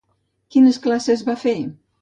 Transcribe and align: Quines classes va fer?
Quines 0.55 0.81
classes 0.87 1.25
va 1.31 1.39
fer? 1.47 1.57